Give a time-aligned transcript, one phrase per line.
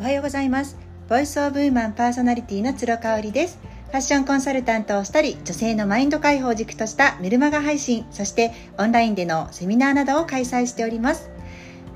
[0.00, 0.78] おはようございます。
[1.10, 3.58] ボイスオブウーマンパーソナリティの鶴香織です。
[3.88, 11.28] ファッションコンサルタントをしたり女性のマインド解放軸としたメルマガ配信そしてオンラインでのセミナーなどを開催しております。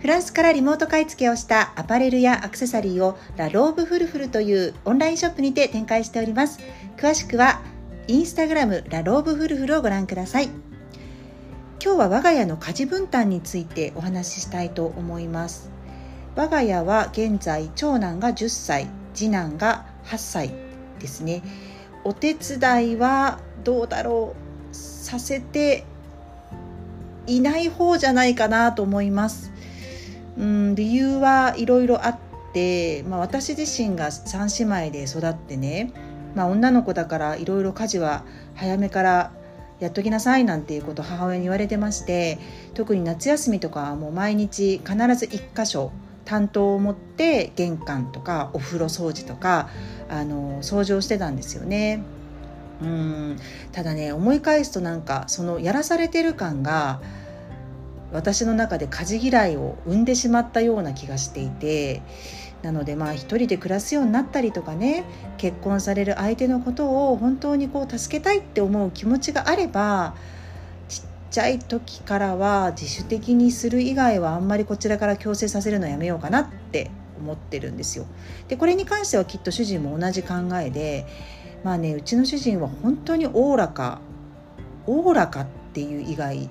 [0.00, 6.61] フランスからリモート買い付けをしたアパレルやアクセサリーをラローブフルフルというオンラインショップにて展開しております。
[6.98, 7.62] 詳しくは
[8.07, 10.50] インスタグラムラローブフルフルをご覧ください。
[11.82, 15.74] 今日は我が家の家事分担についてお話ししたいと思います。
[16.36, 20.50] 我が家は現在長男が10歳次男が8歳
[20.98, 21.42] ですね。
[22.02, 24.34] お手伝いはどうだろ
[24.70, 25.84] うさせて
[27.26, 29.52] いない方じゃないかなと思います。
[30.36, 32.19] うん理由はいろいろあっ
[32.53, 35.92] て、まあ、私自身が3姉妹で育ってね、
[36.34, 38.25] まあ、女の子だからいろいろ家事は
[38.56, 39.33] 早めから
[39.78, 42.39] やっときなさいなんていうことを母親に言われてまして
[42.75, 45.92] 特に夏休みとかはもう毎日必ず1箇所
[46.24, 49.69] 担当を持って玄関とかお風呂掃除とか
[50.08, 52.03] あの掃除をしてたんですよね。
[52.83, 53.36] うん
[53.72, 57.00] ただね思い返すとなんかそのやらされてる感が
[58.12, 62.03] 私の中で家事嫌いを生んでしまったような気がしていて
[62.62, 65.05] なのでまあ一人で暮らすようになったりとかね
[65.36, 70.14] 結婚される相手のことを本当にこう助けたいって思う気持ちがあれば
[71.35, 78.07] ちゃい時からは自主的にする以外はあんまりこちらから強制させるのやめようかなって思ってるんですよ。
[78.47, 81.07] でこれに関してはきっと主人も同じ考えで
[81.65, 84.01] まあねうちの主人は本当におおらか
[84.87, 86.49] おおらかっていう以外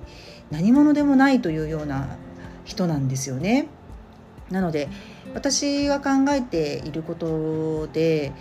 [0.50, 2.18] 何者でもないというような
[2.66, 3.68] 人なんですよね。
[4.50, 4.88] なので
[5.34, 8.32] 私が考えていることで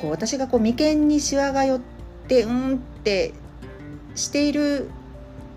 [0.00, 1.80] こう私がこう眉間にしわが寄っ
[2.26, 3.34] てうんって
[4.14, 4.88] している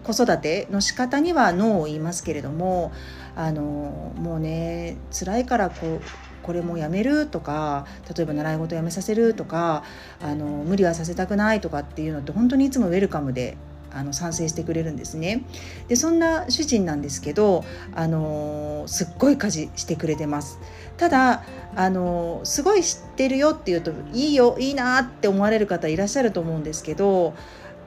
[0.03, 2.91] 子育ての仕方にはノーを言いますけれども
[3.35, 6.01] あのもうね辛いからこう
[6.43, 7.85] これもやめるとか
[8.15, 9.83] 例えば習い事やめさせるとか
[10.21, 13.57] あの無理はさせたくないとかっていうのって本当にいつもウェルカムで
[13.93, 15.43] あの賛成してくれるんですね。
[15.87, 20.59] でそんな主人なんですけどあのすっごい家事してくれてます。
[20.97, 21.43] ただ
[21.75, 27.33] あのすごい知ってるよっていうといいよいいなって思われる方いらっしゃると思うんですけど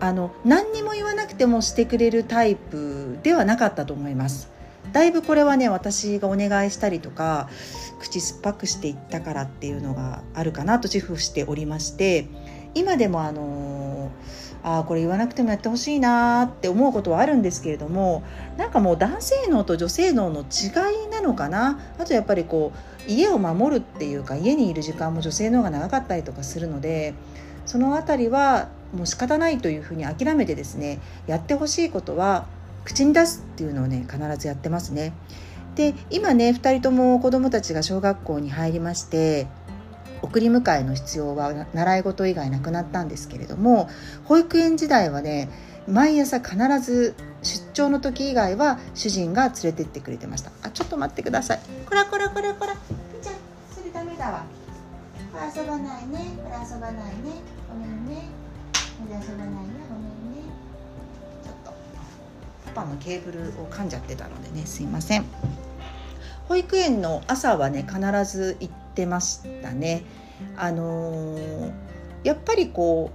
[0.05, 4.51] あの何にも言わなくてもしてくれるタイプではなかったと思います。
[4.93, 7.49] だいぶこれはね私がお願いしたりとか
[8.01, 12.27] 口酸っぱくしていったからっていうのがあるかなと自負しておりまして
[12.75, 14.11] 今でもあの
[14.63, 18.23] ああこれ言わなくてもやってほしいなって思うことはあるんですけれども
[18.59, 21.81] なんかもう男性脳と女性脳の違いなのかな？
[21.99, 22.73] あとやっぱりこ
[23.09, 27.15] う家を守るっていうか家にいる時間も女性の方が長かったりとかするので
[27.67, 32.47] その辺りはもう仕方ないというふうに諦めてですねやってほしいことは
[32.85, 35.13] 口に出すっていうのをね必ずやってますね。
[35.75, 39.49] で今ね2人とも子どもたちが小学校に入りまして
[40.23, 43.91] 送り迎えの必要は習い事以外なくなったんですけれども
[44.25, 45.49] 保育園時代はね
[45.89, 50.51] 毎朝必ず出張の時以外は主人が連れてってくれてました。
[50.63, 51.61] あちょっと待ってください。
[51.87, 52.75] こらこらこらこら。
[53.21, 53.33] じゃ
[53.71, 54.64] それダメだわ。
[55.35, 56.19] これ遊ばないね。
[56.37, 57.43] これ遊ばないね。
[57.69, 58.29] ごめんね。
[58.73, 59.73] これ遊ばないね。
[59.89, 60.49] ごめんね。
[61.43, 61.75] ちょっと。
[62.73, 64.65] パパのケーブルを噛んじゃってたのでね。
[64.65, 65.25] すいません。
[66.47, 70.05] 保育園の朝はね必ず行ってましたね。
[70.57, 71.73] あのー、
[72.23, 73.11] やっぱりこ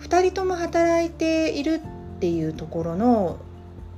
[0.00, 3.38] う2人とも働いているっていうところの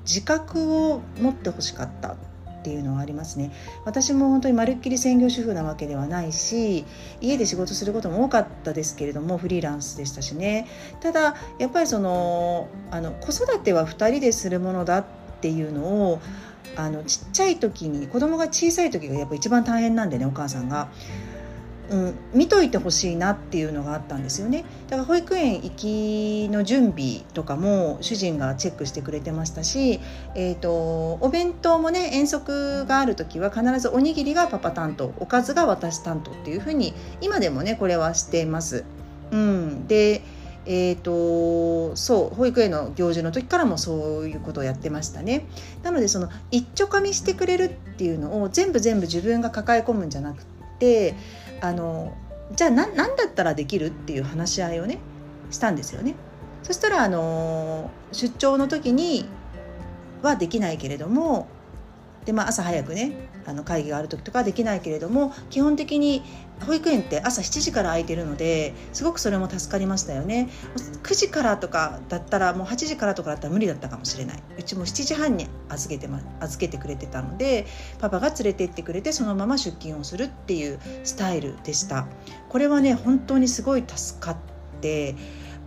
[0.05, 2.17] 自覚を持ってほしかった。
[2.63, 3.51] っていうのはありますね
[3.85, 6.85] 私も本当にまるっきり専業主婦なわけではないし
[7.21, 10.69] 家で仕事することも多かったですけれどもフリーランスでしたしね
[11.01, 15.05] ただやっぱりそのあの子育ては2人でするものだっ
[15.41, 16.21] ていうのを
[16.77, 20.89] あのちっちゃい時に子供が小さい時がやっぱ一番大変なんでねお母さんが。
[21.91, 30.01] うん、見といてほしいなっていうのがあったんですよねだから保育園行きの準備とかも主人がチェックしてくれてましたし、
[30.35, 38.85] えーと、お弁当もね遠足がある時は必ずおにぎりがパパ担当おかずが私担当っていうふうに今でもねこれはしています。
[39.31, 40.23] うん、で
[40.65, 45.47] えーと、そう保育園の行事の時からもそういうことをやってましたね
[45.83, 50.45] なのでその一丁かみしてくれるっていうのを全部全部自分が抱え込むんじゃなく
[50.79, 51.17] て
[51.63, 52.13] あの
[52.55, 54.99] じゃあ何だったらできるっていう話し合いをね
[55.51, 56.15] したんですよね。
[56.63, 59.27] そしたらあの出張の時に
[60.23, 61.49] はできないけれども
[62.25, 63.13] で、まあ、朝早くね
[63.45, 66.23] あの会議がある時とかはできないけれども基本的に
[66.65, 70.49] 保育園って朝7時から空いてるのですごくそれも助かりましたよね。
[71.03, 74.43] 9時からとかだったらもう8時からとかだったら無理だったかもしれない。
[74.57, 77.67] うちも7時半に預けて,、ま、預けてくれてたので
[77.99, 82.07] パパが連れて行ってくれてそのまま出勤をするっていうスタイルでした。
[82.49, 84.37] これはね本当にすごい助かっ
[84.81, 85.17] て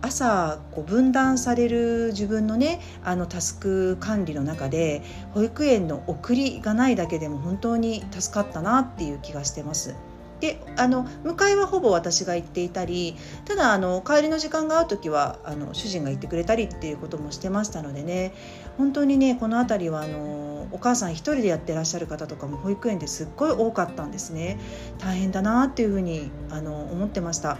[0.02, 5.02] 朝こう分断される自分のねあのタスク管理の中で
[5.32, 9.94] 保育園の送りがないだけでも本当に助かったなっていう気がしてます。
[10.40, 13.16] であの迎えはほぼ私が行っていたり
[13.46, 18.34] ただあの帰りの時間が合う時はあの主人が行ってくれたりっていうこともしてましたのでね
[18.76, 24.58] 本当にねこの辺りはあのお母さん一人でやってらっしゃる方とかも保育園ですっごい多かったんですね
[24.98, 27.56] 大変だなっていうふうにあの思ってました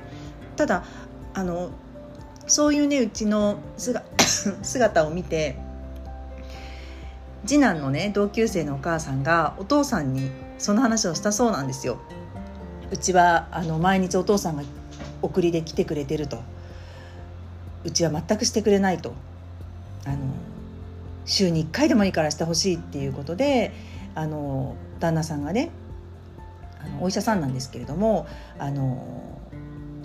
[0.57, 0.85] ただ
[1.33, 1.71] あの
[2.47, 3.59] そういうねうちの
[4.63, 5.57] 姿を見て
[7.45, 11.99] 次男のね同級生のお母さんがお父さんにその話をしたそうなんですよ。
[12.91, 14.63] うちはあの毎日お父さんが
[15.23, 16.41] 送りで来てくれてると
[17.85, 19.13] うちは全くしてくれないと
[20.05, 20.19] あの
[21.25, 23.73] 週に1回でもいいからしてほしいっていうことで
[24.15, 25.71] あの旦那さんがね
[26.81, 28.27] あのお医者さんなんですけれども
[28.59, 29.03] あの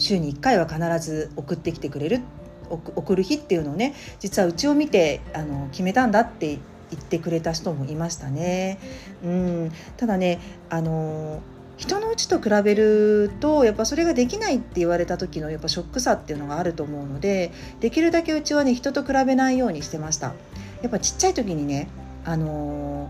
[0.02, 2.22] 週に1回は必ず送ってきてくれる
[2.70, 6.58] 送る日っていうのをね実はうちを見てあの決めたんだって
[6.90, 8.78] 言ってくれた人もいましたね。
[9.24, 10.40] うんただね
[10.70, 11.42] あの
[11.78, 20.34] 人のうちと比べるとやっぱそれができないって言われた時のやっぱショックさっていうのがあると思うのでできるだけうちはね人と比べないようにしてました。
[20.82, 21.88] やっぱちっちゃい時にね
[22.24, 23.10] あの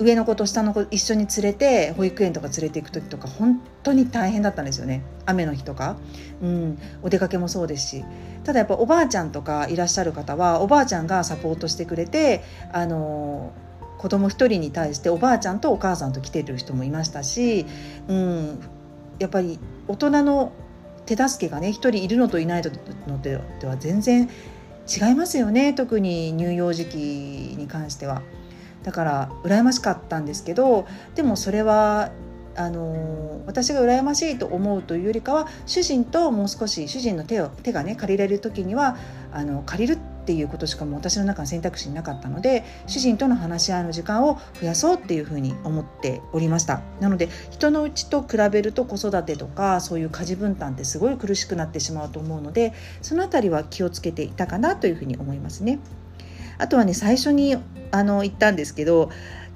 [0.00, 5.02] 上の子と下の子一緒に連れて保育園とか連れて行く時とか本当に大変だったんですよね。
[5.26, 5.98] 雨の日とか、
[6.42, 8.04] うん、お出かけもそうですし。
[8.42, 12.42] ただやっぱおばあちゃんとかいらっしゃる方はおばあちゃんがサポートしてくれて
[12.72, 13.52] あの
[13.98, 17.66] 子供一人に対しておばあちゃんとお母さんと来てる人もいましたし、
[18.08, 18.58] うん、
[19.18, 20.52] やっぱり大人の
[21.04, 22.62] 手助けがね一人いるのといない
[23.06, 24.30] のでは全然
[24.88, 25.74] 違いますよね。
[25.74, 28.22] 特に乳幼児期に関しては。
[28.82, 32.10] だから羨ましかったんですけどでもそれは
[32.56, 38.96] あの私が羨ましいと思うというよりかは主人ともう少し主人の手を手がね借りられる時には
[39.32, 55.78] あの借りるっていうことしかもう私の中の選択肢になかったので主人との話し合いの時間を増やそうっていうふうに思っておりましたなので人のうちと比べると子育てとかそういう家事分担ってすごい苦しくなってしまうと思うのでその辺りは気をつけていたかなというふうに思いますね。
[56.60, 57.56] あとはね最初に
[57.90, 59.10] あの言ったんですけど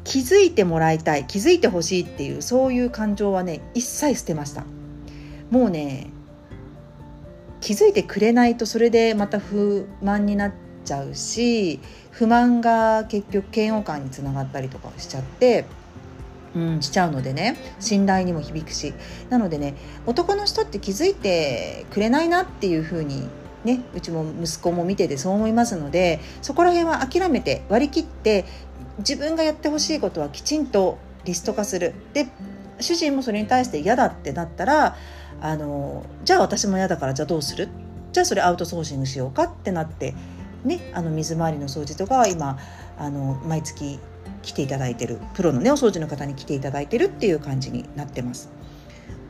[0.04, 4.64] 気づいてもらいたい気づいてほしいっていうそういう感情はね一切捨てました。
[5.50, 6.10] もうね
[7.60, 10.52] 気づいてくれないとそれでまた不満になっ
[10.84, 11.80] ちゃうし
[12.10, 15.64] 不満が結局嫌悪感につながったりとかしちゃって
[16.54, 18.94] うん、しちゃうのでね信頼にも響くし。
[19.28, 19.74] なのでね
[20.06, 23.28] 男の人って気づいてくれないなっていうふうに
[23.64, 28.44] ね、うちも息子も見ててそう思いますのでそこら辺は諦めて割り切って
[28.98, 31.94] 自分がやってほしいことはきちんとリスト化する。
[32.12, 32.28] で
[32.80, 34.96] 主人もそれに対して嫌だってなったら
[35.40, 37.68] あのじゃあ私も嫌だからじゃあどうする？
[38.12, 40.14] じゃあそれアウトソーシングしようかってなって
[40.64, 42.58] ねあの水回りの掃除とか今
[42.98, 43.98] あの毎月
[44.42, 48.50] 来ていただいてるプロのねお掃除の方に来ていただいてるっていう感じになってます。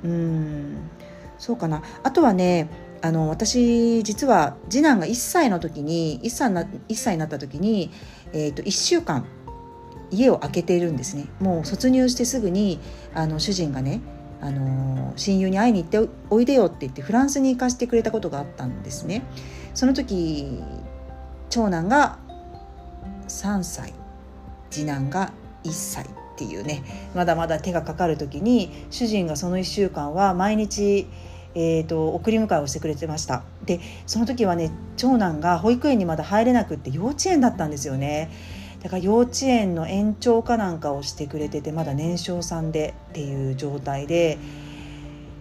[0.03, 0.91] うん。
[1.39, 1.83] そうかな。
[2.03, 2.69] あとはね
[3.05, 7.91] あの私実は次男が1歳の時に1歳な1歳になった時に、
[8.33, 9.27] えーと、1週間
[10.11, 11.27] 家を空けているんですね。
[11.39, 12.81] もう卒入してすぐに
[13.15, 14.01] あの主人がね
[14.41, 19.23] あの親友に会いに行っておいでよって言ってフランスに行かせてくれたことがあったんですね。
[19.75, 20.63] その時
[21.51, 22.19] 長男が
[23.29, 23.93] 3歳
[24.71, 25.31] 次男が
[25.65, 26.09] 1歳っ
[26.39, 26.83] ていうね
[27.15, 31.07] まだまだ手がかかる時に主人がその1週間は毎日
[31.55, 33.43] えーと、送り迎えをしてくれてました。
[33.65, 38.31] でその時はね長男が保育園にまだ入れなくって幼稚園だったんですよね。
[38.83, 44.37] だから幼稚園の延長かなんかをしてくれててまだ年少さんでっていう状態で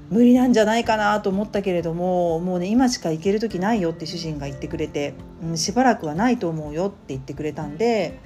[0.09, 8.17] 無理なんじゃないかなと思ったけれどももうね今しか行ける時ないよって主人が言ってくれて、うん、しばらくはないと思うよって言ってくれたんで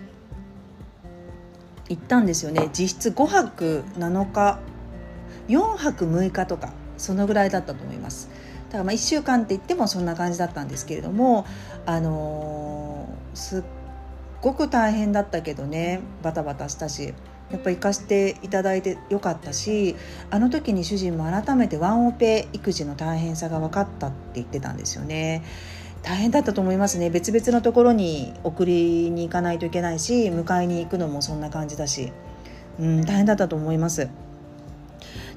[1.89, 2.69] 行ったんですよね。
[2.73, 4.59] 実質5泊7日
[5.47, 8.29] 4泊6日とかそのぐらいだったと思います。
[8.67, 11.45] だからまあ1週間って言ってもそんな感じだったんですけれども、
[11.85, 13.63] あのー、すっ
[14.41, 17.13] ごく大変だったけどねバタバタしたし
[17.49, 19.95] やっぱ行かせていただいてよかったし
[20.29, 25.43] あの時に主人も改めてワンオペ育児の大変さが分かったって言ってたんですよね。
[26.03, 32.13] 大変だったと思いますね別々のところに送りに行かないといけないし迎えに行くのもそんな感じだし、
[32.79, 34.07] うん、大変だったと思います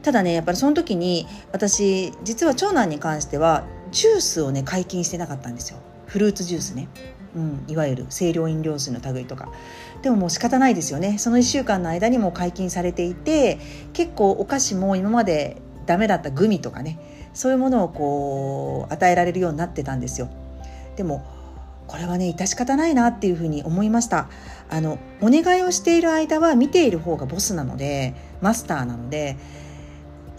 [0.02, 5.78] ただねやっぱりその時に私実は長男に関してはジュースをね解禁してなかったんですよ。
[6.06, 6.88] フルーツジュースね、
[7.36, 9.50] うん、いわゆる清涼飲料水の類とか。
[10.02, 11.18] でももう仕方ないですよね。
[11.18, 13.58] その1週間の間にも解禁されていて
[13.92, 16.98] 結構お菓子も今までダメだったグミとかね。
[17.32, 20.28] そういうものをこう与えられるようになってたんですよ。
[20.96, 21.24] でも
[21.86, 24.28] これはね致し方ないなっていうふうに思いました。
[24.68, 29.36] あのお願いをしている間は見ている方がボスなのでマスターなので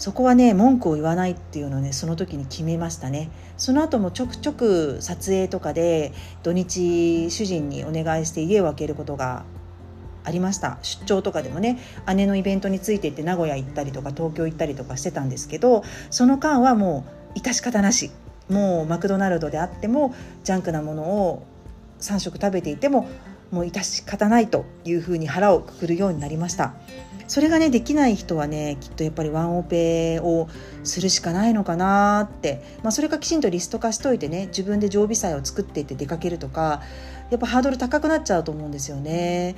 [0.01, 3.29] そこはね文句を言わないっていうのをねその時に決めましたね。
[3.55, 9.43] その後もちょくちょく撮影とかで土日主人にお願いして家を空けることが
[10.23, 10.79] ありました。
[10.81, 11.77] 出張とかでもね
[12.15, 17.05] 姉のイベントについて行って名古屋行ったりとか東京行ったりとかしてたんですけどその間はも
[17.35, 18.09] う致し方なし。
[18.49, 21.45] もうマクドナルドであってもジャンクなものを
[22.01, 23.07] 3食食べていても
[23.51, 26.73] もう致し方ないというふうに腹をくくるようになりました。
[27.31, 30.49] それがねできない人はねきっとやっぱりワンオペを
[30.83, 36.81] するしかないのかなって、まあ、それかきちんとリスト化しといてね自分で常備菜を作っていって出かけるとか
[37.29, 39.55] やっぱハードル高くなっちゃうと思うんですよね。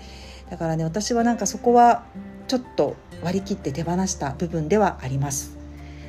[0.51, 2.03] だからね私はなんかそこは
[2.47, 5.57] ちょっと割り切って手放した部分ではあります。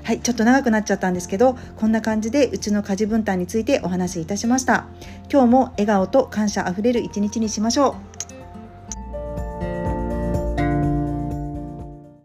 [0.03, 4.85] はいちょっと長くなっちゃったんですけどこんな感じでうちの家事分担についてお話しいたしました。
[5.33, 8.14] 今日も笑顔と感謝あふれる一日にしましょう。